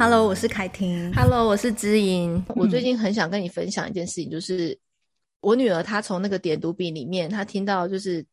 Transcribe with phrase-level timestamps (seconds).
[0.00, 1.12] Hello，我是凯婷。
[1.12, 2.32] Hello，我是知音。
[2.48, 4.76] 嗯、我最近很想跟你分享一件事情，就是
[5.42, 8.24] 我女儿她从那个点读笔里面，她听到就是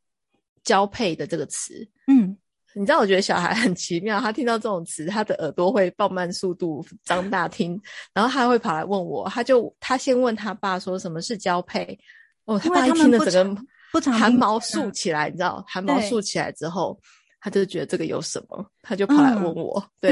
[0.64, 1.86] 交配的这个词。
[2.08, 2.38] 嗯，
[2.74, 7.78] 你知道，我觉得小孩很奇妙，他听到这种词，他的耳朵会放慢速度，张大听，
[8.14, 12.00] 然后他会跑来问我，他就他先问他爸说什么是交配。
[12.46, 13.62] 哦，他爸一听的整个
[13.92, 16.98] 不常汗毛竖起来，你知道，汗毛竖起来之后。
[17.40, 20.12] 他就觉得这个有什么，他就跑来问我，嗯、对，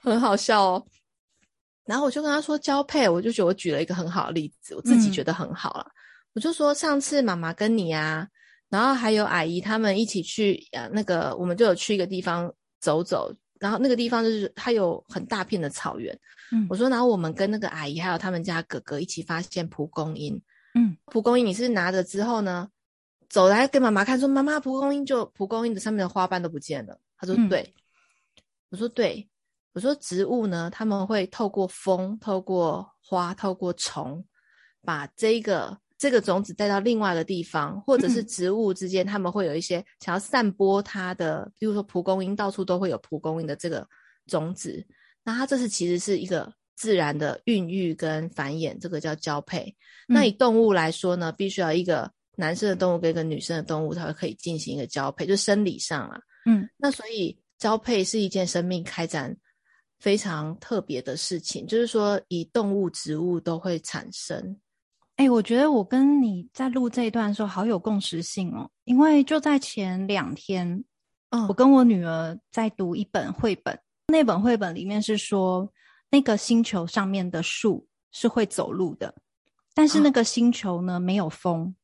[0.00, 0.86] 很好笑哦。
[1.84, 5.86] 然后我就跟他说交配，我就觉得我举了一个很好的例子，我自己觉得很好了。
[5.88, 5.94] 嗯、
[6.34, 8.28] 我就说上次妈妈跟你啊，
[8.68, 16.16] 然后还有阿姨他们一起去呃那个，我们就有去一个地方走走，然后那个地方就是它有很大片的草原。
[16.52, 20.40] 嗯，我说然后我们跟那个阿姨还有他们家哥哥一起发现蒲公英。
[20.74, 22.68] 嗯，蒲公英你是拿着之后呢？
[23.28, 27.60] 走来给妈妈看，说：“妈妈，蒲公英就蒲公英的上面的花瓣都不见了。”他说：“对。
[27.60, 27.82] 嗯”
[28.70, 29.28] 我说：“对。”
[29.74, 30.70] 我说：“植物呢？
[30.72, 34.24] 他们会透过风、透过花、透过虫，
[34.82, 43.86] 把这个这个种子带到另外的地方，或者是植物之间，他们会有一些想要散播它的，比如说蒲公英到处都会有蒲公英的这个
[44.26, 44.84] 种子。
[45.22, 49.76] 那它这是其实是一个自然的孕育跟繁衍，这个叫交配。
[50.06, 52.10] 那以动物来说呢，必须要一个。
[52.40, 56.20] 男生的动物跟一个女生的动物，它可以进行一个交配，就生理上啊。
[56.46, 59.36] 嗯，那所以交配是一件生命开展
[59.98, 64.56] 非常特别的事情，就是说以动物、植物都会产生。
[65.16, 70.84] 哎、欸，我觉得我跟你在录这一段的时候好有共识性哦，因为就在前两天，
[71.30, 73.76] 嗯，我跟我女儿在读一本绘本，
[74.06, 75.68] 那本绘本里面是说
[76.08, 79.12] 那个星球上面的树是会走路的，
[79.74, 81.74] 但是那个星球呢，没有风。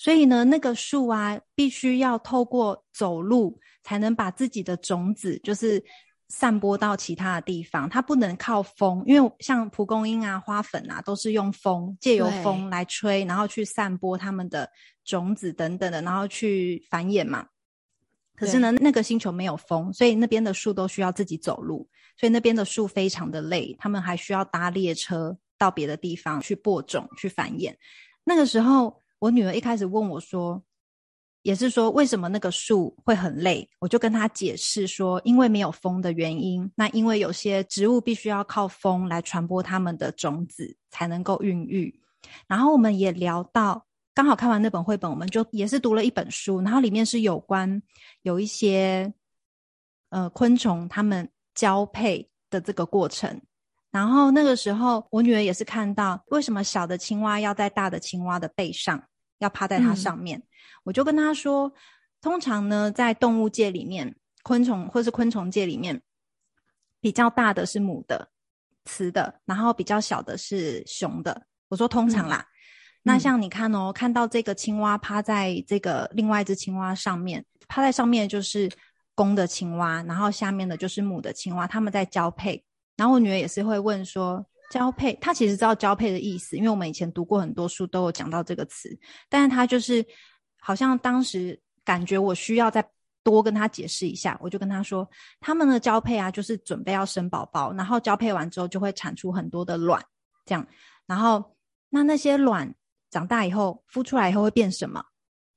[0.00, 5.84] 所以呢，那个树啊，必须要透过走路才能把自己的种子，就是
[6.28, 7.86] 散播到其他的地方。
[7.86, 14.70] 它不能靠风，因为像蒲公英啊、花粉啊，都是用风，借由风来吹，然后去散播它们的
[15.04, 17.46] 种子等等的，然后去繁衍嘛。
[18.34, 21.86] 可是呢，那个星球没有风，所以那边的树都需要自己走路，
[22.16, 27.74] 所以那边的树非常的累，他们还需要搭列车到别的地方去播种、去繁衍。
[28.24, 28.99] 那个时候。
[29.20, 30.62] 我女儿一开始问我说，
[31.42, 33.68] 也是说为什么那个树会很累？
[33.78, 36.70] 我就跟她解释说，因为没有风的原因。
[36.74, 41.94] 那因为有些植物必须要靠风来传播它们的种子，才能够孕育。
[42.46, 47.82] 然后我们也聊到，刚好看完那本绘本，我们就也是读了一本书，然后里面是有关
[48.22, 49.12] 有一些
[50.08, 53.40] 呃昆虫它们交配的这个过程。
[53.90, 59.02] 然后那个时候，我女儿也是看到为什么小的青蛙要在大的青蛙的背上。
[59.40, 60.44] 要趴在它上面，嗯、
[60.84, 61.72] 我就跟他说，
[62.20, 66.00] 通常呢，在动物界里面，昆虫或是昆虫界里面，
[67.00, 68.30] 比较大的是母的，
[68.84, 71.46] 雌的，然后比较小的是雄的。
[71.68, 72.48] 我说通常啦，嗯、
[73.02, 78.70] 那像你看哦，看到这个青蛙趴在这个另外一只青蛙上面，趴在上面就是
[79.14, 82.64] 公的青蛙，然后下面的就是母的青蛙，他们在交配。
[82.96, 84.46] 然后我女儿也是会问说。
[84.70, 88.88] 交配，他其实知道交配的意思，因为我们以前读过很多书，都有讲到这个词。
[89.28, 90.02] 但是他就是
[90.60, 92.82] 好像当时感觉我需要再
[93.22, 95.06] 多跟他解释一下，我就跟他说，
[95.40, 100.00] 他们的交配啊，就是准备要生宝宝，然后交配完之后就会产出很多的卵，
[100.46, 100.66] 这样。
[101.04, 101.56] 然后
[101.88, 102.72] 那那些卵
[103.10, 105.04] 长大以后孵出来以后会变什么？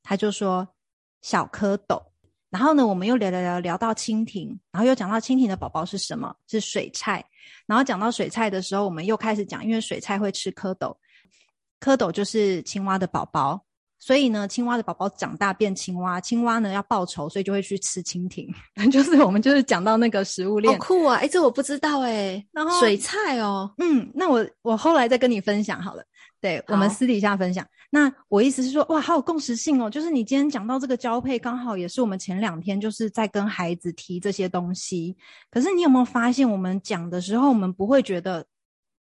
[0.01, 0.67] 他就说
[1.21, 2.12] 小蝌蚪。
[2.53, 6.31] 然后呢，我们又聊聊聊聊到蜻蜓，然后又讲到蜻蜓的宝宝是什么？
[6.47, 7.25] 是水菜。
[7.65, 10.95] 然后讲到水菜的时候，我们又开始讲，因为水菜会吃蝌蚪，
[11.81, 13.59] 蝌蚪就是青蛙的宝宝。
[13.97, 18.47] 所以呢，青蛙的宝宝长大变青蛙，青蛙呢要报仇，所以就会去吃蜻蜓。
[18.91, 21.15] 就是我们就是讲到那个食物链，好酷啊！
[21.15, 22.45] 哎，这我不知道哎。
[22.51, 26.03] 然后水菜哦，嗯，那我我后来再跟你分享好了。
[26.43, 27.65] 对，我们私底下分享。
[27.89, 29.89] 那我意思是说，哇，好有共识性哦。
[29.89, 35.15] 就是你今天讲到这个交配，刚好也是我们前两天就是在跟孩子提这些东西。
[35.49, 38.45] 可是你有没有发现，我们讲的时候，我们不会觉得，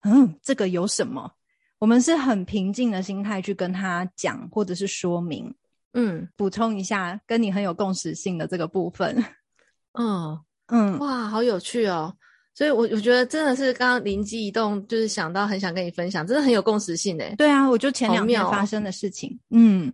[0.01, 1.31] 嗯，这个有什么？
[1.77, 5.53] 我们是很平静的心态去跟他讲，或者是说明，
[5.93, 9.23] 嗯，补充一下跟你很有共识性的这个部分，
[9.93, 12.15] 嗯嗯，哇，好有趣哦！
[12.57, 17.35] 所以我，我我觉得真的是刚刚灵机一动，就是想到很想跟你分享，真的很有共识性诶。
[17.37, 19.93] 对啊，我就前两天发生的事情，嗯，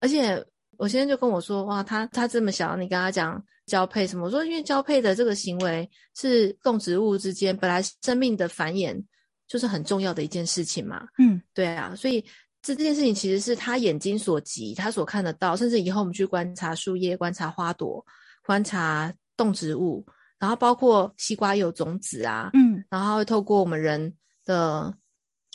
[0.00, 0.42] 而且
[0.78, 4.24] 我现在就跟我说，哇，他他这么小，你跟他讲交配什么？
[4.24, 5.86] 我说，因为交配的这个行为
[6.16, 9.04] 是动植物之间本来生命的繁衍。
[9.48, 12.22] 就是很重要的一件事情嘛，嗯，对啊，所以
[12.62, 18.02] 这这件事情其实是他眼睛所及，他所看得到，甚至以后我们去观察树叶、观察花朵、
[18.46, 20.06] 观察动植物，
[20.42, 24.12] 然后包括西瓜有种子啊，嗯，然后会透过我们人
[24.44, 24.92] 的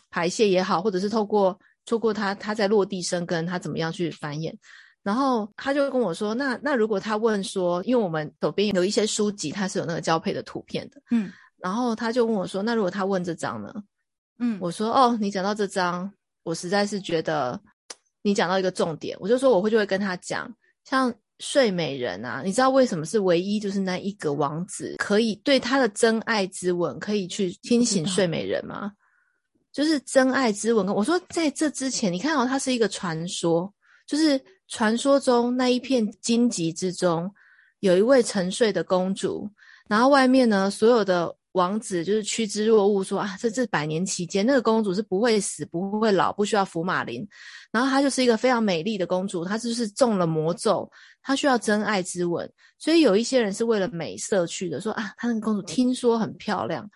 [0.09, 4.55] 排泄也好，或者是透过透过它它在落地生根，它怎么样去繁衍。
[5.03, 13.73] 然后他就跟我说：“那那如果他问说，因为我们手边有一些书籍，它是有那个交配的图片的，嗯，然后他就问我说：那如果他问这张呢？
[14.39, 16.09] 嗯，我说：哦，你讲到这张，
[16.43, 17.59] 我实在是觉得
[18.23, 20.53] 你讲到一个重点，我就说我会就会跟他讲，
[20.83, 28.91] 像睡美人啊，你知道为什么是唯一就是那一个王子可以对他的真爱之吻可以去清醒睡美人吗？
[29.71, 30.87] 就是真爱之吻。
[30.87, 33.73] 我说在这之前，你看到它是一个传说，
[34.05, 34.39] 就是。”
[34.69, 37.33] 传说中那一片荆棘之中，
[37.79, 39.49] 有一位沉睡的公主，
[39.87, 47.27] 然后外面呢，所有的王子就是趋之若鹜，说啊，这这百年期间，那个公主是不会死、不会老、不需要服马林，
[47.71, 50.89] 然后她就是一个非常美丽的公主，她就是中了魔咒，
[51.21, 52.47] 她需要真爱之吻，
[52.77, 56.87] 所以有一些人是为了美色去的，说啊，她那个公主听说很漂亮，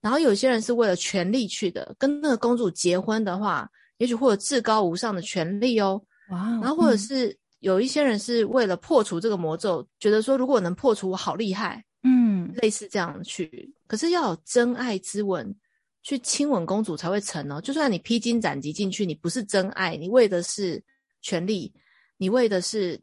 [0.00, 3.68] 然后有些人是为了权力去的，跟那个公主结婚的话，
[3.98, 6.00] 也许会有至高无上的权力哦。
[6.30, 13.72] 哇然后或者是有一些人是为了破除这个魔咒，嗯、觉得说如果能破除，我好厉害，嗯，类似这样去。
[13.86, 15.54] 可是要有真爱之吻
[16.02, 17.60] 去亲吻公主才会成哦。
[17.60, 20.82] 就算你披荆斩棘进去，你不是真爱，你为的是
[21.20, 21.72] 权力，
[22.16, 22.98] 你为的是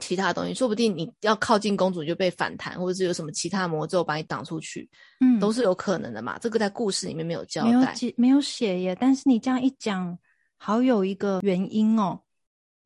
[0.00, 4.88] 其他东西，说不定你要靠近公主就被反弹，或者是有什么其他魔咒把你挡出去，
[5.20, 6.38] 嗯，都是有可能的嘛。
[6.38, 8.96] 这个在故事里面没有交代，没有没有写耶。
[8.98, 10.18] 但是你这样一讲，
[10.56, 12.18] 好有一个原因哦。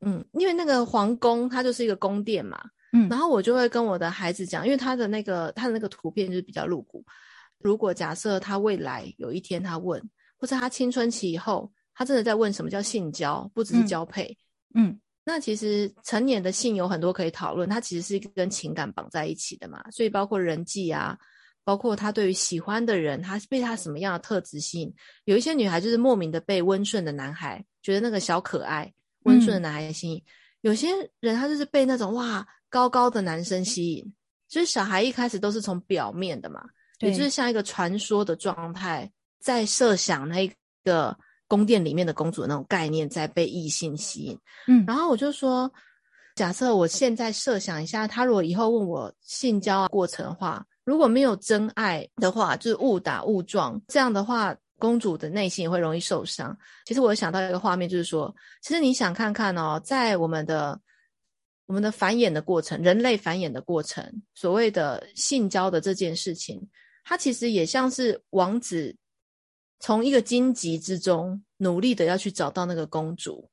[0.00, 2.60] 嗯，因为那个皇宫它就是一个宫殿嘛，
[2.92, 7.04] 嗯，然后我就会跟我的孩子讲，因为他的那个他的那个图片就是比较露骨。
[7.58, 10.00] 如果假设他未来有一天他问，
[10.36, 14.36] 或者他青春期以后，他真的在问什么叫性交，不只是交配，
[14.74, 21.18] 嗯，嗯，那其实成年的性有很多可以讨论，它其实是一个跟情感绑在一起的嘛，所以包括人际啊，
[21.64, 24.94] 包括他对于喜欢的人，他是被他什么样的特质吸引。
[25.24, 28.92] 有一些女孩就是莫名的被温顺的男孩觉得那个小可爱。
[29.24, 30.22] 温顺的男孩吸引，嗯、
[30.60, 30.86] 有些
[31.18, 34.14] 人他就是被那种哇高高的男生吸引，
[34.48, 36.64] 就是小孩一开始都是从表面的嘛，
[37.00, 39.10] 也就是像一个传说的状态，
[39.40, 40.50] 在设想那
[40.84, 41.16] 个
[41.48, 44.38] 宫殿里面的公主的那种概念，在被异性吸引。
[44.66, 45.70] 嗯，然后我就说，
[46.34, 54.56] 假设我现在设想一下，他如果以后问我性交过程的话，如果没有真爱的话，就是误打误撞这样的话。
[54.78, 56.54] 公主的内心也会容易受伤。
[56.84, 58.30] 其实我想到一个画面，就是说，
[58.60, 60.78] 其实你想看看哦，在我们的
[61.66, 66.66] 我们的繁衍的过程，人类繁衍的过程，所谓的性交的这件事情，
[67.04, 68.96] 它其实也像是王子
[69.80, 73.50] 从一个荆棘之中努力的要去找到那个公主，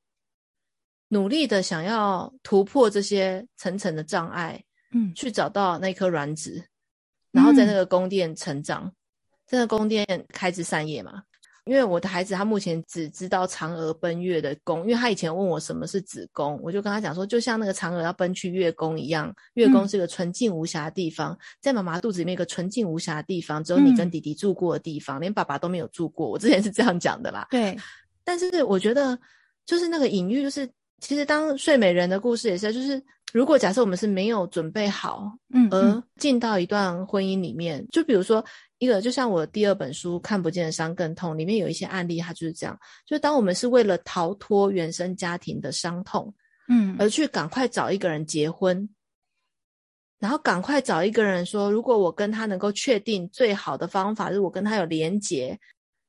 [1.08, 6.64] 努力的想要突破这些层层的障碍，嗯，去找到那颗卵子，
[7.30, 8.84] 然后在那个宫殿成长。
[8.84, 8.94] 嗯
[9.46, 11.22] 这个宫殿开枝散叶嘛？
[11.64, 26.28] 因为我的孩子他目前只知道嫦娥奔月的宫，因为他以前问我什么是子宫，我就跟他讲说，就像那个嫦娥要奔去月宫一样，月宫是个纯净无瑕的地方，嗯、在妈妈肚子里面一个纯净无瑕的地方，只有你跟弟弟住过的地方，嗯、连爸爸都没有住过。
[26.28, 27.46] 我之前是这样讲的啦。
[27.50, 27.74] 对，
[28.24, 29.18] 但是我觉得
[29.64, 30.68] 就是那个隐喻，就是
[31.00, 33.02] 其实当睡美人的故事也是，就是
[33.32, 38.44] 如果假设我们是没有准备好，嗯，而进到一段婚姻里面，就比如说。
[38.84, 46.32] 一个就像我第二本书《看不见的伤更痛》里面有一些案例，它就是这样：就当我们是为了逃脱原生家庭的伤痛，
[46.68, 48.88] 嗯，而去赶快找一个人结婚，
[50.18, 55.58] 然后赶快找一个人说，如果我跟他能够确定最好的方法是我跟他有连结，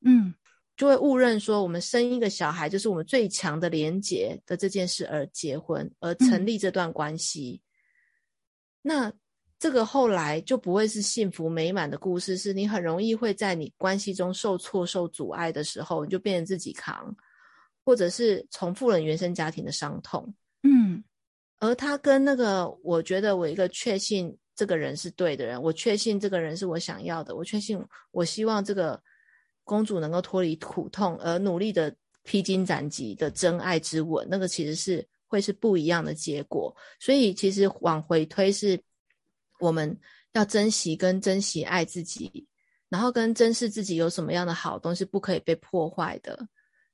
[0.04, 0.34] 嗯，
[0.78, 7.62] 就会误认说我们生一个小孩就是我们最强的连结的这件事而结婚，而成立这段关系，
[8.84, 9.14] 嗯、那。
[9.58, 17.16] 这个后来就不会是幸福美满的故事，是你很容易会在你关系中受挫、受阻碍的时候，你就变成自己扛，
[17.86, 20.36] 或者是重复了原生家庭的伤痛。
[20.64, 21.02] 嗯，
[21.60, 27.82] 而他跟那个，我觉得我一个确信这个人是对的人，我确信这个人是我想要的，我确信
[28.12, 29.02] 我希望这个
[29.64, 36.76] 公主能够脱离苦痛，而努力的披荆斩棘的真爱之吻，那个其实是会是不一样的结果。
[37.00, 38.78] 所以其实往回推是。
[39.60, 39.98] 我们
[40.34, 42.46] 要珍惜跟珍惜爱自己，
[42.90, 46.48] 然后跟珍视自己有什么样的好东西不可以被破坏的。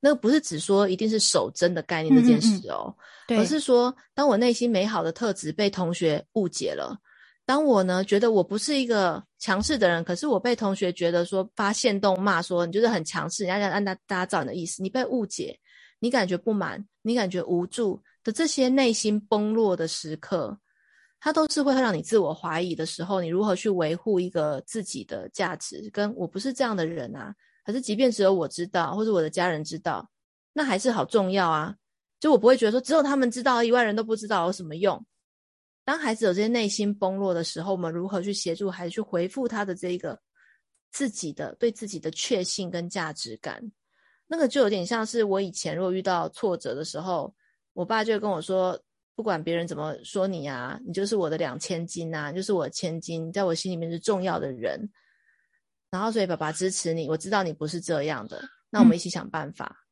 [0.03, 2.91] 那个不是只说一定是守贞的概念这件事哦，
[3.27, 6.97] 嗯嗯，而是说当我内心美好的特质被同学误解了，
[7.45, 15.55] 当我呢觉得我不是一个强势的人，可是我被同学觉得说发现动骂说你就是很强势，人家按大大家照你的意思，你被误解，
[15.99, 20.57] 你感觉不满，你感觉无助的这些内心崩落的时刻。
[21.23, 25.87] 它都是会让你自我怀疑的时候，你如何去维护一个自己的价值？
[25.93, 30.09] 跟我不是这样的人啊，可是即便只有我知道，或者我的家人知道，
[30.51, 31.75] 那还是好重要啊。
[32.19, 35.05] 就我不会觉得说只有他们知道，以外人都不知道有什么用。
[35.83, 40.19] 当孩子有这些内心崩落的时候，我们如何去协助孩子去回复他的这个
[40.91, 43.63] 自己的对自己的确信跟价值感？
[44.27, 47.31] 那个就有点像是我以前如果遇到挫折的时候，
[47.73, 48.79] 我爸就会跟我说
[49.21, 54.89] ：“不管别人怎么说你啊，你就是我的两千金啊，你就是我的千金，在我心里面是重要的人。”
[55.91, 59.85] 然后所以爸爸支持你，我知道你不是这样的，那我们一起想办法。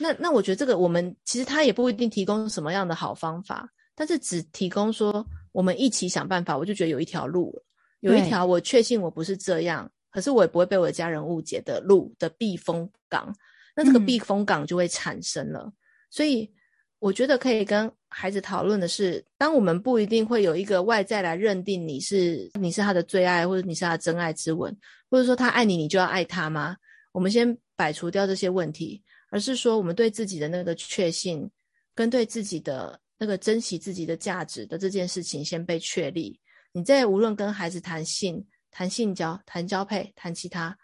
[0.00, 3.68] 嗯、那那我觉得这个我们其实他也不一定提供什么样的好方法。
[3.94, 7.56] 但是只提供说我们一起想办法，我就觉得有一条路，
[8.00, 13.32] 有一条我确信我不是这样，可是我也不会被我的家人误解的路的避风港，
[13.76, 15.66] 那这个避风港就会产生了。
[15.66, 15.72] 嗯、
[16.10, 16.52] 所以
[16.98, 24.76] 我觉得可以跟孩子讨论的是，当我们不一定会有一个外在来认定你是你是他的最爱，或者你是他的真爱之吻，
[25.10, 26.76] 或者说他爱你，你就要爱他吗？
[27.12, 31.50] 我们先摆除掉这些问题，而是说我们对自己的那个确信
[31.94, 33.00] 跟对自己的。
[33.18, 36.40] 那个珍惜自己的价值的这件事情先被确立，
[36.72, 40.76] 你在无论跟孩子谈性、谈性交、谈交配、谈其他，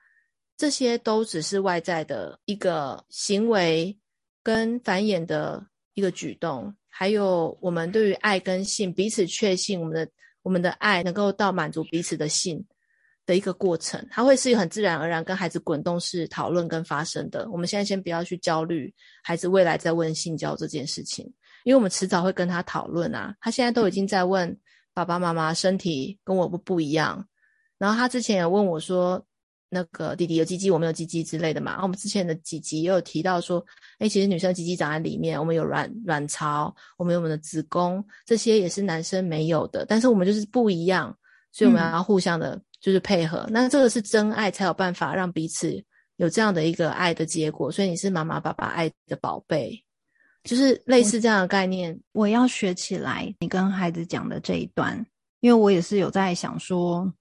[0.56, 3.98] 这些都只是外在的一个行为
[4.44, 10.08] 跟繁衍的一个举动，还有我们对于爱跟性彼此确信，我们的
[10.42, 12.64] 我们的爱能够到满足彼此的性
[13.26, 17.48] 的一个过程，它会是很自然而然跟孩子滚动式讨论跟发生的。
[17.50, 18.92] 我们现在先不要去焦虑
[19.22, 21.30] 孩子未来在问性交这件事情。
[21.64, 24.56] 因为我们迟早会跟他讨论啊，他现在都已经在问
[24.94, 27.28] 爸爸妈妈身体跟我不不一样，
[27.76, 29.22] 然后他之前也问我说，
[29.68, 31.72] 那个弟弟有鸡鸡，我们有鸡鸡之类的嘛。
[31.72, 33.64] 然后我们之前的几集也有提到说，
[33.98, 41.16] 诶，其实女生鸡鸡长在里面，我们有卵卵巢，我们有我们的子宫，这些也是男生没有的，但是我们就是不一样，
[41.52, 43.44] 所以我们要互相的就是配合。
[43.48, 45.82] 嗯、那这个是真爱才有办法让彼此
[46.16, 49.84] 有这样的一个爱的结果，所以你是妈妈爸爸爱的宝贝。
[50.44, 53.34] 就是类似这样的概念，我，我要学起来。
[53.40, 55.04] 你跟孩子讲的这一段，
[55.40, 57.12] 因为我也是有在想说，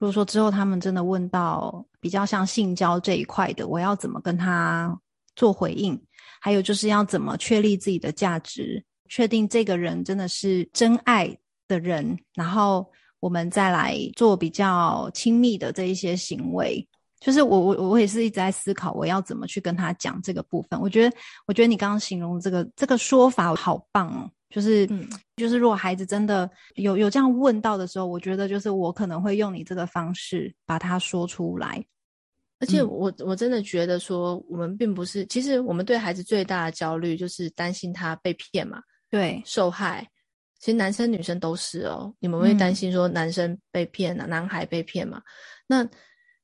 [0.00, 4.98] 如果说之后他们真的问到比较像性交这一块的，我要怎么跟他
[5.36, 6.00] 做回应？
[6.40, 11.36] 还有就是要怎么确立自己的价值，确定这个人真的是真爱
[11.68, 12.90] 的人，然后
[13.20, 16.88] 我们再来做比较亲密的这一些行为。
[17.20, 20.80] 就是我我我也是一直在思考，我要怎么去跟他讲这个部分。
[20.80, 21.14] 我觉得
[21.46, 24.30] 我觉得你刚刚形容这个这个说法好棒哦。
[24.50, 31.82] 就是、嗯、就是如果孩子真的有有这样问到的时候，我觉得就是我可能会用你这个方式把它说出来。
[32.58, 40.06] 而且我我真的觉得说，我们并不是，其实我们对孩子最大的焦虑就是担心他被骗嘛，对，受害。
[40.58, 45.22] 其实男生女生都是哦，你们会担心说男生被骗啊，嗯、男孩被骗嘛？
[45.66, 45.88] 那。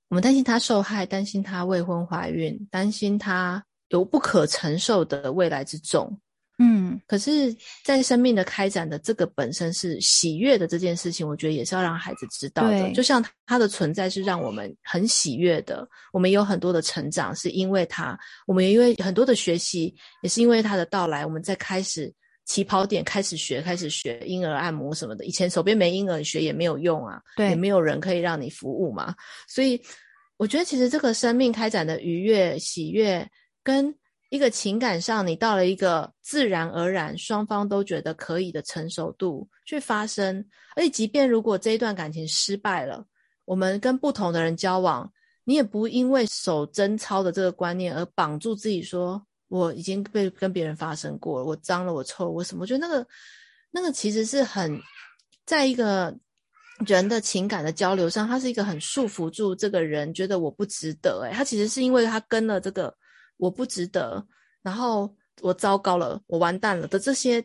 [0.08, 6.16] 我们担心他受害，担心他未婚怀孕，担心他有不可承受的未来之重。
[6.58, 12.90] 嗯，可是，在生命的开展的这个本身是喜悦的这件事情，我觉得也是要让孩子知道的。
[12.92, 22.10] 就像他的存在是让我们很喜悦的，我们有很多的成长是因为他，我们也因为很多的学习也是因为他的到来，我们在开始
[22.46, 25.26] 起跑点开始学，开始学婴儿按摩什么的。
[25.26, 29.14] 以前手边没婴儿学也没有用啊，对，也没有人可以让你服务嘛。
[29.46, 29.78] 所以
[30.38, 33.28] 我觉得其实这个生命开展的愉悦、喜悦，
[33.62, 33.94] 跟
[34.36, 40.44] 一个情感上，你到了一个自然而然双方都觉得可以的成熟度去发生。
[40.76, 43.04] 而且，即便如果这一段感情失败了，
[43.44, 45.10] 我们跟不同的人交往，
[45.44, 49.26] 你也不因为守贞操的这个观念而绑住自己说。
[49.48, 52.62] 我已经被跟别人发生过了，我脏了，我臭了，我什么？
[52.62, 53.06] 我觉得那个
[53.70, 54.76] 那个其实是很
[55.44, 56.12] 在一个
[56.84, 61.22] 人的情感的交流上，他是一个很束缚住这个人，觉得我不值得。
[61.22, 62.92] 诶，他其实是因为他跟了这个
[63.36, 64.26] 我不值得，
[64.62, 67.44] 然后我糟糕了，我完蛋了的这些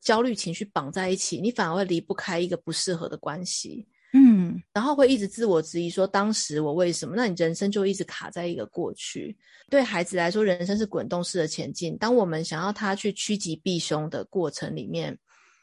[0.00, 3.86] 焦虑情绪绑在一起，你反而会离不开一个不适合的关系。
[4.14, 7.14] 嗯，然后会一直自我质疑，说当时我为什么？
[7.16, 9.34] 那你人生就一直卡在一个过去。
[9.70, 11.96] 对孩子来说，人生是滚动式的前进。
[11.96, 15.18] 当我们想要他去趋吉避凶的过程里面，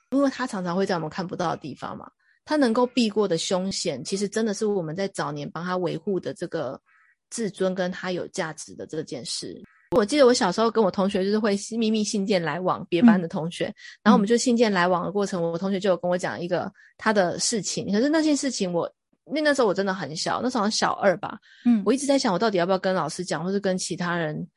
[0.09, 2.09] 因为他常常会在我们看不到的地方嘛，
[2.43, 6.81] 他能够避过的凶险，其实真的是我们在早年帮他维护的这个
[7.29, 9.61] 自尊跟他有价值的这件事。
[9.95, 17.91] 我记得我小时候跟我同学就是会秘密信件来往，别班的同学，嗯、然后我们就信件来往的过程，我同学就有跟我讲一个他的事情。
[17.91, 18.91] 可是那件事情我
[19.25, 24.47] 那那时候我真的很小，那时候好像小二吧，嗯，我一直在想我到底要不要跟老师讲，或是跟其他人，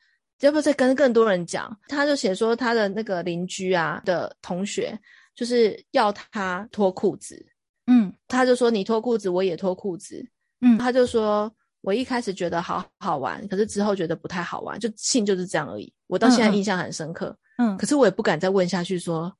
[0.41, 1.75] 要不要再跟更多人讲。
[1.87, 4.95] 他就写说他的那个邻居啊的同学，
[5.35, 7.43] 就是要他脱裤子。
[7.87, 10.23] 嗯，他就说你脱裤子，我也脱裤子。
[10.61, 11.51] 嗯，他就说
[11.83, 15.93] 我一开始觉得好好玩，可是之后觉得不太好玩，就性就是这样而已。
[16.07, 17.37] 我到现在印象很深刻。
[17.57, 19.31] 嗯，可是我也不敢再问下去说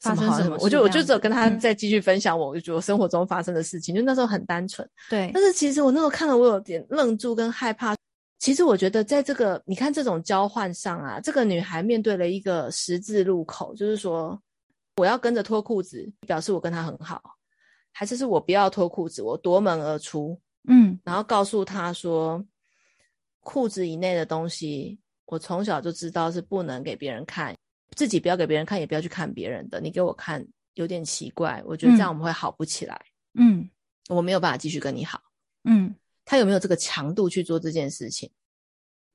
[0.00, 4.88] 发生什么，我就我就只有跟他再继续分享我，我就觉得生活中发生的事情，就那时候很单纯。
[5.10, 7.94] 对，但是其实我那时候看了，我有点愣住跟害怕。
[8.38, 14.38] 其实我觉得在这个你看这种交换上啊，这个女孩面对了一个十字路口，就是说
[14.96, 17.22] 我要跟着脱裤子，表示我跟她很好。
[17.92, 22.44] 还是是我不要脱裤子，我夺门而出，嗯，然后告诉他说，
[23.40, 27.54] 裤子以内的东西，我从小就知道是不能给别人看，
[27.96, 29.80] 自己不要给别人看，也不要去看别人的。
[29.80, 33.00] 你给我看有点奇怪，我觉得这样我们会好不起来，
[33.34, 33.68] 嗯，
[34.08, 35.20] 我没有办法继续跟你好，
[35.64, 35.94] 嗯，
[36.24, 38.30] 他有没有这个强度去做这件事情？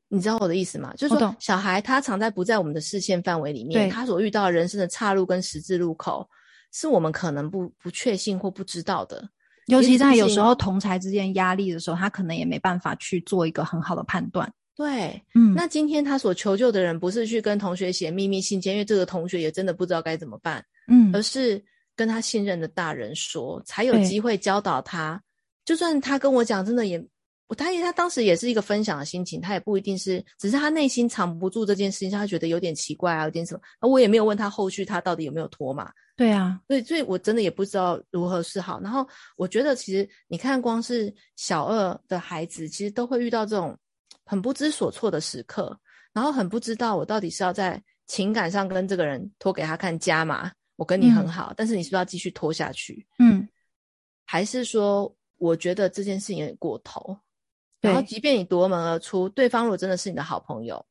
[0.08, 0.94] 你知道我的意思吗？
[0.96, 6.30] 就是说，小孩他常在不在我们的视线范围里面，他所遇到的人生的岔路跟十字路口。
[6.72, 9.28] 是我们可能不不确信或不知道的，
[9.70, 14.52] 尤其在有时候同才之间压力的时候，他可能也没办法去做一个很好的判断。
[14.76, 21.64] 对，嗯，那今天他所求救的人不是去跟同学写秘密信件，因为这个同学也真的不知道该怎么办，嗯，而是
[21.96, 25.22] 跟他信任的大人说，才有机会教导他。
[25.66, 27.04] 就算他跟我讲，真的也。
[27.50, 33.60] 我他他当时也是一个分享的心情，他也不一定是，只是他内心藏不住这件事情，他觉得有点奇怪啊，有点什么。
[33.80, 35.92] 而我也没有问他后续他到底有没有脱嘛。
[36.16, 38.80] 对啊，所以所以我真的也不知道如何是好。
[38.82, 43.76] 然后我觉得其实你看，光是小二的孩子，其实都会遇到这种
[44.26, 45.76] 很不知所措的时刻，
[46.14, 53.08] 然后很不知道我到底是要在情感上跟这个人脱给他看加码，我跟你很好，嗯、但是你是不是要继续脱下去？
[53.18, 53.48] 嗯，
[54.26, 57.18] 还是说我觉得这件事情有点过头？
[57.82, 60.86] 然后，即便你夺门而出，对方如果真的是你的好朋友，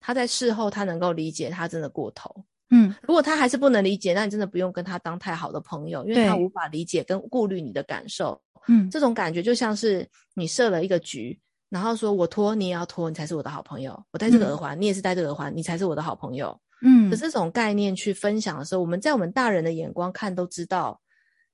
[0.00, 2.44] 他在事后他能够理解，他真的过头。
[2.70, 8.40] 嗯，如果他还是不能理解，那你真的不用跟他当太好的朋友，因为他无法理解跟顾虑你的感受。
[8.68, 11.38] 嗯，这种感觉就像是你设了一个局，
[11.70, 13.98] 然后说我脱你也要脱，你才是我的好朋友。
[14.12, 16.56] 我戴这个耳环，嗯，你也是戴这个耳环，你才是我的好朋友。
[16.82, 21.00] 嗯，可这种概念去分享的时候，我们在我们大人的眼光看都知道。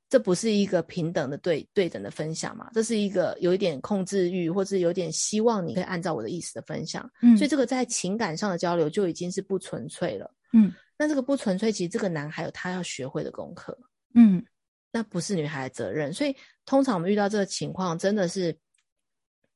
[0.09, 2.71] 这不是一个平等的对对等的分享嘛？
[2.73, 7.11] 这是一个有一点控制欲，或是有点希望你可以按照我的意思的分享。
[7.23, 10.33] 嗯，所以这个在情感上的交流就已经是不纯粹了。
[10.53, 13.77] 嗯，那这个不纯粹，其实这个男孩有他要学会的功课。
[14.15, 14.45] 嗯，
[14.93, 16.13] 那不是女孩的责任。
[16.13, 18.57] 所以通常我们遇到这个情况，真的是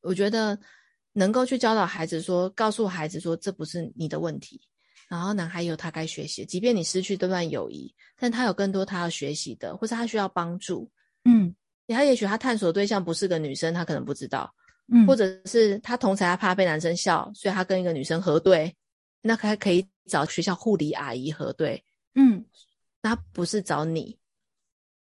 [0.00, 0.58] 我觉得
[1.12, 4.61] 能够去教导孩子说，告诉孩子说，这不是你的问题。
[5.08, 10.88] 然后男孩有他该学习，即便你失去这段友谊，但他有更多他要学习的，或者他需要帮助。
[11.24, 11.54] 嗯，
[11.86, 14.54] 他也许他探索对象不是个女生，他可能不知道。
[14.92, 18.76] 嗯，或者是他同才他怕被男生笑，所以他跟一个女生核对，
[19.22, 21.82] 那他可以找学校护理阿姨核对。
[22.14, 22.44] 嗯，
[23.00, 24.18] 那不是找你，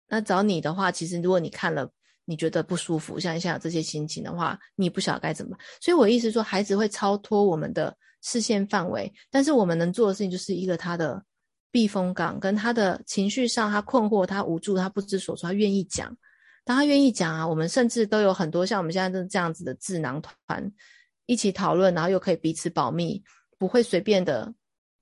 [0.08, 1.90] 那找你的话，其实如果你看了，
[2.26, 5.58] 你觉得不舒服，像像有这些心情的话，你不晓得该怎么。
[5.82, 7.96] 所以我意思说，孩子会超脱我们的。
[8.28, 11.24] 视线范围，但是我们能做的事情就是一个他的
[11.70, 16.12] 避风港，跟他的情绪上，他困惑，他无助，他不知所措，他愿意讲。
[16.64, 20.72] 当他愿意讲啊，我们甚至都有很多像我们现在这样子的智囊团，
[21.28, 23.22] 一起讨论，然后又可以彼此保密，
[23.60, 24.52] 不会随便的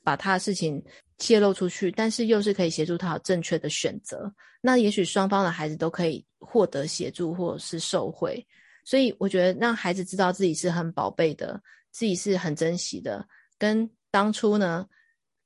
[0.04, 0.84] 把他的事情
[1.20, 4.30] 泄露出去，但是又是可以协助他正确的选择。
[4.60, 8.46] 那也许双方的孩子都可以获得协助或者是受惠。
[8.84, 11.58] 所以我觉得让孩子知道自己是很宝贝的。
[11.94, 13.26] 自己是很珍惜的，
[13.58, 14.86] 跟当初呢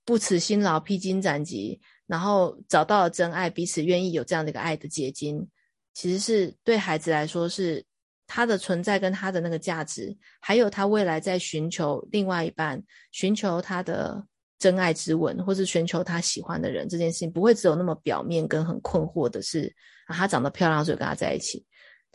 [0.06, 5.48] 不辞辛劳、披荆斩棘，然后找到了真爱，彼此愿意有这样的一个爱的结晶，
[5.94, 7.86] 其实是对孩子来说是
[8.26, 12.82] 他的存在跟他的那个价值，还有他未来在寻求另外一半、
[13.12, 14.26] 寻求他的
[14.58, 19.74] 真爱之吻，或是寻求他喜欢的人这件事情，不会只有那么表面跟很困惑的是
[20.08, 21.66] 啊，他长得漂亮，所以跟他在一起。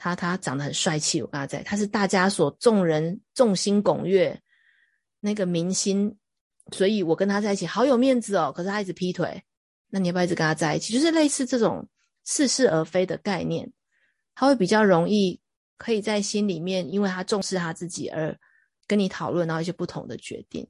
[0.02, 4.36] 他他长得很帅气，我跟他在，他是大家所众人众星拱月
[5.20, 6.12] 那个明星，
[6.72, 8.52] 所以我跟他在一起好有面子哦。
[8.52, 9.40] 可是他一直劈腿，
[9.88, 10.92] 那你要不要一直跟他在一起？
[10.92, 11.88] 就是类似这种
[12.24, 13.72] 似是而非的概念，
[14.34, 15.40] 他会比较容易
[15.78, 18.36] 可以在心里面，因为他重视他自己而
[18.88, 20.66] 跟你讨论到一些不同的决定。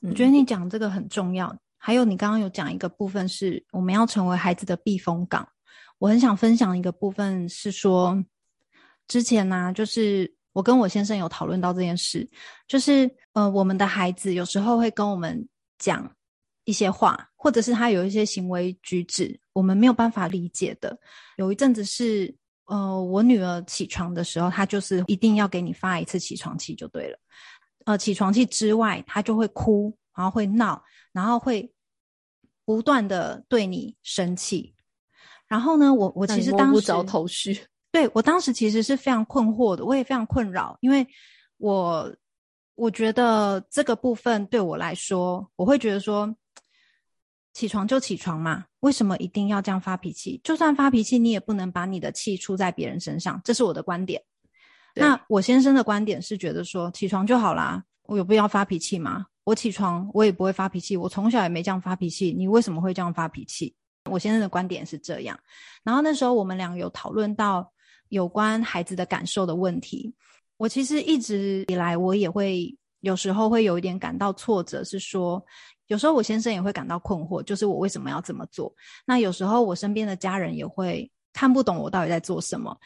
[0.00, 1.56] 我觉得你讲这个很重要。
[1.78, 5.48] 还有你刚刚有讲一个部分是我们要成为孩子的避风港，
[5.98, 8.20] 我很想分享一个部分是说。
[9.08, 12.28] 之前呢、啊，就是我跟我先生有讨论到这件事，
[12.66, 15.46] 就是呃，我们的孩子有时候会跟我们
[15.78, 16.10] 讲
[16.64, 20.98] 一些话，或者是他有一些行为举止，我们没有办法理解的。
[21.36, 22.34] 有一阵子是
[22.66, 27.18] 呃，我女儿起床的时候，她就是一定要给你发一次起床气就对了。
[27.84, 31.70] 呃，起床气之外，她就会哭，然后会闹，然后会
[32.64, 34.74] 不断的对你生气。
[35.46, 37.60] 然后呢，我我其实当时头绪，
[37.94, 41.06] 对，我当时其实是非常困惑的，我也非常困扰，因为
[41.58, 42.12] 我
[42.74, 46.34] 我觉得这个部分对我来说，我会觉得说，
[47.52, 50.40] 起床就起床嘛，为什么一定要这样发脾气？
[50.42, 54.20] 就算发脾气，你也不能把你的气出在别人身上，这是我的观点。
[54.96, 59.26] 那我先生的观点是觉得说，起床就好啦，我有必要发脾气吗？
[59.44, 63.72] 我起床我也不会发脾气，我从小也没这样发脾气，你为什么会这样发脾气？
[64.10, 65.38] 我先生的观点是这样。
[65.84, 67.72] 然后那时候我们俩有讨论到
[68.14, 70.14] 有关孩子的感受的问题。
[70.56, 75.44] 我其实一直以来我也会有时候会有一点感到挫折，是说
[75.88, 78.72] 有时候我先生也会感到困惑，就是我为什么要这么做？
[79.04, 82.78] 那有时候我身边的家人也会看不懂我到底在做什么。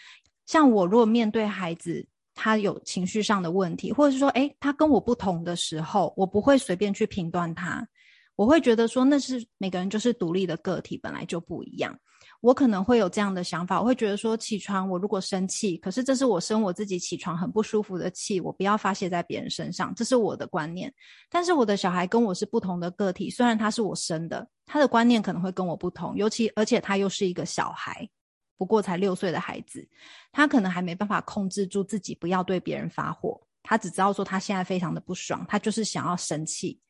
[0.46, 7.86] 像我如果面对孩子，他有情绪上的问题，或者是说，诶，他跟我不同的时候，我不会随便去评断他，
[8.34, 11.94] 我会觉得说，那是每个人就是独立的个体，本来就不一样。
[12.40, 20.92] 我可能会有这样的想法，我会觉得说，起床我如果生气，可是这是我生我自己起床很不舒服的气，我不要发泄在别人身上，这是我的观念。
[21.28, 28.08] 但是我的小孩跟我是不同的个体，虽然他是我生的，他的观念可能会跟我不同，尤其而且他又是一个小孩。
[28.56, 29.88] 不过才六岁的孩子，
[30.32, 33.40] 他可能还没办法控制住自己，不要对别人发火。
[33.62, 36.80] 他只知道说他现在非常的不爽，他就是想要生气。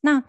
[0.00, 0.22] 那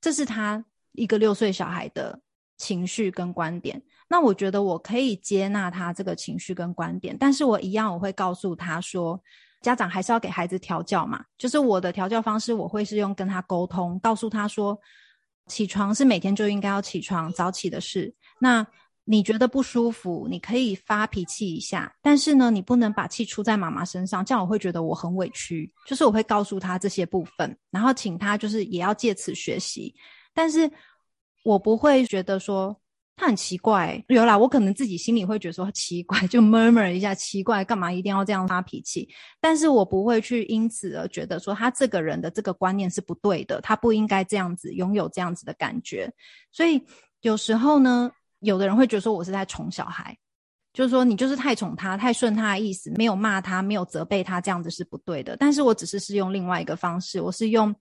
[0.00, 2.20] 这是他一个六岁小孩的
[2.58, 3.80] 情绪跟观点。
[4.08, 9.20] 那我觉得我可以接纳他这个情绪跟观点，但是我一样我会告诉他说，
[9.62, 11.24] 家长还是要给孩子调教嘛。
[11.36, 14.78] 就是我的调教方式，我会是用跟他沟通，告诉他说，
[15.46, 18.14] 起床是每天就应该要起床早起的事。
[18.38, 18.66] 那
[19.04, 25.70] 你觉得不舒服，你可以发脾气一下，但是呢，你不能把气出在妈妈身上，这样我会觉得我很委屈。
[25.86, 29.94] 就是我会告诉他这些部分，然后请他就是也要借此学习，
[30.34, 30.70] 但是
[31.44, 32.76] 我不会觉得说
[33.16, 34.02] 他很奇怪。
[34.08, 39.08] 有啦，我可能自己心里会觉得说奇怪， 就 murmur 一下奇怪，干嘛一定要这样发脾气？
[39.40, 46.12] 但是我不会去因此而觉得说他这个人的这个观念是不对的，他不应该这样子拥有这样子的感觉。
[46.52, 46.82] 所以
[47.20, 48.10] 有时候呢。
[48.40, 50.16] 有的人会觉得说我是在宠小孩，
[50.72, 55.36] 就是说你就是太宠他，太顺他的意思，没有骂他，没有责备他，这样子是不对的。
[55.36, 57.74] 但是我只是是用另外一个方式，我是用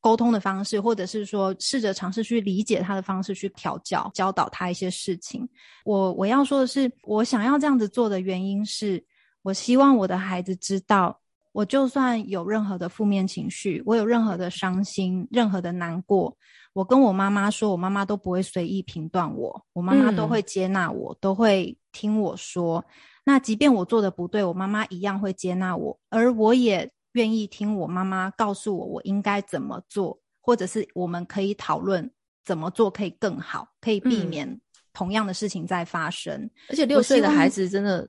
[0.00, 5.48] 沟通的方式，或者是说试着尝试去理解他的方式去调教、教导他一些事情。
[5.84, 9.04] 我我要说的是，我想要这样子做的原因是，
[9.42, 11.20] 我希望我的孩子知道，
[11.52, 16.36] 我就算有任何的负面情绪，我有任何的伤心、任何的难过。
[16.72, 22.84] 我跟我妈妈说，我妈妈都不会随意评断我，我妈妈都会接纳我，嗯、都会听我说。
[23.24, 32.10] 那即便我做的不对，我妈妈一样会接纳我，而我也愿意听我妈妈告诉我我应该怎么做，或者是我们可以讨论
[32.44, 34.60] 怎么做可以更好，可以避免
[34.92, 36.34] 同样的事情再发生。
[36.34, 38.08] 嗯、而且六岁的孩子真的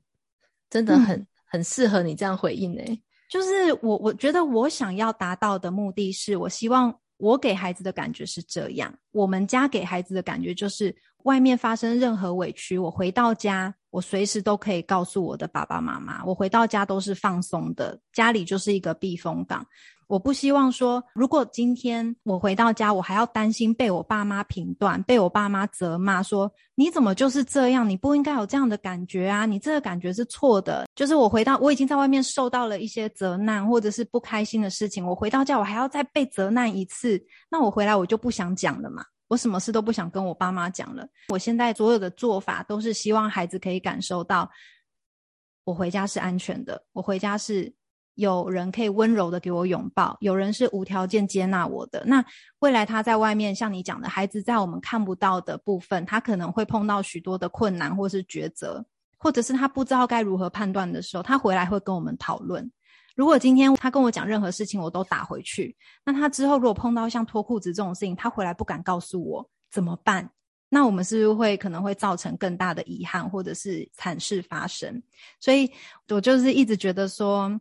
[0.70, 6.96] 真的很、嗯、很适合你这样回应诶、欸，就是我我觉得我想要达到的目的是我希望。
[7.22, 19.64] 我给孩子的感觉是这样，我们家给孩子的感觉就是，外面发生任何委屈，我回到家，我随时都可以告诉我的爸爸妈妈，我回到家都是放松的，家里就是一个避风港。
[20.12, 27.90] 我不希望说，如果今天我回到家，我还要担心被我爸妈评断，被我爸妈责骂，说你怎么就是这样？
[27.90, 29.46] 你不应该有这样的感觉啊！
[29.46, 30.86] 你这个感觉是错的。
[30.96, 37.18] 就是我回到，我已经在外面受到了一些责难或者是不开心的事情，我回到家，我还要再被责难一次，
[37.50, 41.08] 那我回来我就不想讲了嘛，我什么事都不想跟我爸妈讲了。
[41.30, 44.52] 我现在所有的做法都是希望孩子可以感受到，
[45.64, 47.74] 我回家是安全的，我回家是。
[48.16, 52.04] 有人可以温柔的给我拥抱，有人是无条件接纳我的。
[52.06, 52.24] 那
[52.60, 58.86] 未来他在外面，像你讲的，孩子在我们看不到的部分，他可能会碰到许多的困难，或是抉择，
[59.18, 62.70] 或者是他不知道该如何判断的时候，他回来会跟我们讨论。
[63.16, 70.30] 如果今天他跟我讲任何事情，我都打回去，那他之后如果碰到像脱裤子这种事情，他回来不敢告诉我怎么办？
[70.70, 75.02] 那我们是不是会可能会造成更大的遗憾，或者是惨事发生？
[75.40, 75.72] 所以
[76.10, 77.60] 我就是一直觉得说。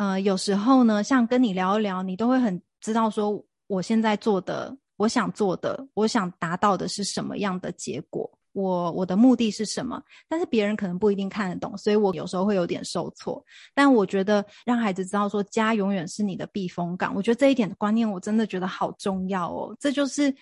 [0.00, 10.02] 呃，有时候呢，像跟你聊一聊，你都会很知道说，我现在做的，我想做的，我想达到的是什么样的结果，我我的目的是什么？
[10.26, 13.44] 但是别人可能不一定看得懂，所以我有时候会有点受挫。
[13.74, 19.76] 但我觉得让孩子知道说，家永远是你的避风港，我觉得这一点的观念我真的觉得好重要哦。
[19.78, 20.34] 这就是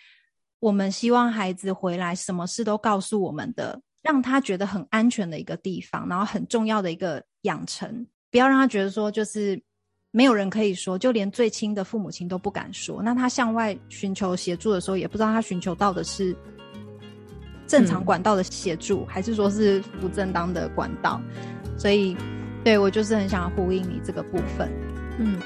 [0.61, 8.07] 我们希望孩子回来，什么事都告诉我们的，让他觉得很安全的一个地方，然后很重要的一个养成。
[8.31, 9.61] 不要让他觉得说，就是
[10.11, 13.03] 没有人可以说，就连最亲的父母亲都不敢说。
[13.03, 16.37] 那他向外寻求协助的时候，也不知道他寻求到的是
[17.67, 21.21] 正常管道的协助，嗯、还是说是不正当的管道。
[21.77, 22.17] 所以，
[22.65, 24.69] 对，我就是很想呼应你这个部分。
[25.19, 25.39] 嗯。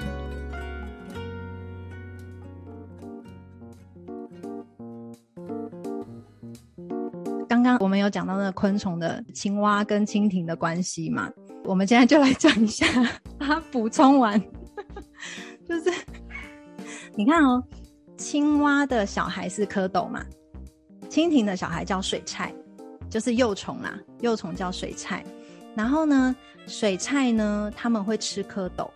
[7.49, 11.31] 刚刚我们有讲到那个昆虫的青蛙跟蜻蜓的关系嘛？
[11.65, 12.87] 我们现在就来讲一下，
[13.39, 14.41] 把它补充完。
[15.69, 15.91] 就是
[17.15, 17.63] 你看哦，
[18.17, 20.25] 青蛙的小孩是蝌蚪嘛，
[21.09, 22.53] 蜻蜓的小孩叫水菜，
[23.09, 25.25] 就是幼虫啦，幼虫叫水菜。
[25.75, 26.35] 然后呢，
[26.67, 28.91] 水菜呢，他们会吃蝌蚪，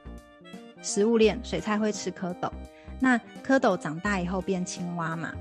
[0.83, 2.51] 食物链，水菜会吃蝌蚪。
[2.99, 5.33] 那蝌蚪长大以后变青蛙嘛。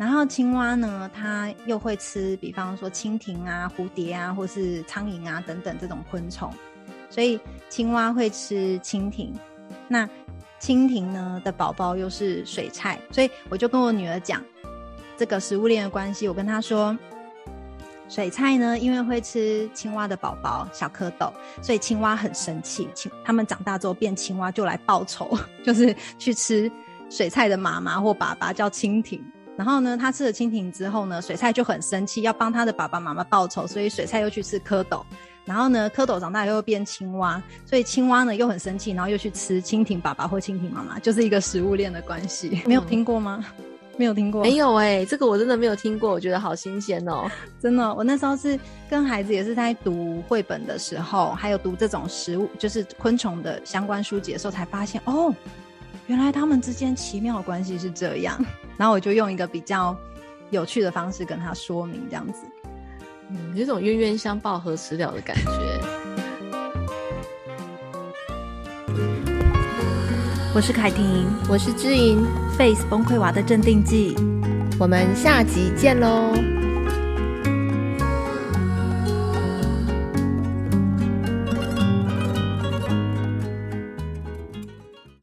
[0.00, 6.50] 然后青蛙呢，它又会吃，比方说蜻蜓啊、蝴蝶啊，或是苍蝇啊等等这种昆虫。
[7.10, 9.30] 所以青蛙会吃蜻蜓，
[9.88, 10.08] 那
[10.58, 12.98] 蜻蜓呢的宝宝又是水菜。
[13.10, 14.42] 所以我就跟我女儿讲
[15.18, 16.26] 这个食物链的关系。
[16.26, 16.96] 我跟她说，
[18.08, 22.88] 水菜呢，因为会吃青蛙的宝宝小蝌蚪，所以青蛙很生气。
[22.94, 25.28] 青他们长大之后变青蛙就来报仇，
[25.62, 26.72] 就是去吃
[27.10, 29.22] 水菜的妈妈或爸爸叫蜻蜓。
[29.60, 35.02] 然后呢，他吃了蜻蜓之后呢，水菜就很生气，要帮他的爸爸妈妈报仇，所以水菜又去吃蝌蚪。
[35.44, 42.62] 然后呢，蝌蚪长大以后变青蛙，所以青蛙呢又很生气，然后又去吃蜻蜓爸爸或蜻蜓妈妈，就是一个食物链的关系。
[42.64, 43.44] 嗯、没有听过吗？
[43.98, 44.42] 没有听过？
[44.42, 47.94] 没有哎、欸，这个我真的没有听过，我觉得好新鲜哦， 真的。
[47.94, 55.34] 我那时候是跟孩子也是在读绘本的时候，还有读这种食物，就是昆虫的相关书籍的时候，才发现哦。
[56.10, 58.36] 原来他们之间奇妙的关系是这样，
[58.76, 59.96] 然后我就用一个比较
[60.50, 62.40] 有趣的方式跟他说明，这样子，
[63.28, 65.52] 嗯，有种冤冤相报何时了的感觉。
[70.52, 72.26] 我是凯婷，我是知音
[72.58, 74.16] ，Face 崩溃娃的镇定剂，
[74.80, 76.59] 我们下集见喽。